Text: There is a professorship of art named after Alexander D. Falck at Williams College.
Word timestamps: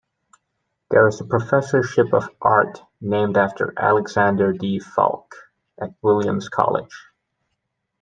There 0.89 1.07
is 1.07 1.21
a 1.21 1.25
professorship 1.25 2.11
of 2.11 2.27
art 2.41 2.81
named 3.01 3.37
after 3.37 3.71
Alexander 3.77 4.51
D. 4.51 4.79
Falck 4.79 5.35
at 5.79 5.93
Williams 6.01 6.49
College. 6.49 7.11